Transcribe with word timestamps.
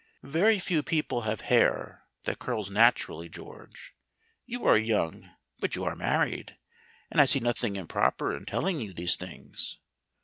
Very 0.23 0.57
few 0.57 0.81
people 0.81 1.21
have 1.29 1.41
hair 1.41 2.05
that 2.23 2.39
curls 2.39 2.71
naturally, 2.71 3.29
George. 3.29 3.93
You 4.47 4.65
are 4.65 4.75
young, 4.75 5.29
but 5.59 5.75
you 5.75 5.83
are 5.83 5.95
married, 5.95 6.57
and 7.11 7.21
I 7.21 7.25
see 7.25 7.39
nothing 7.39 7.75
improper 7.75 8.35
in 8.35 8.47
telling 8.47 8.81
you 8.81 8.93
these 8.93 9.15
things. 9.15 9.77